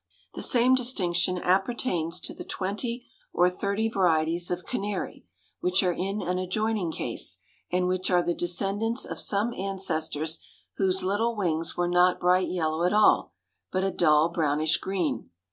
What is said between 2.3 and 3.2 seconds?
the twenty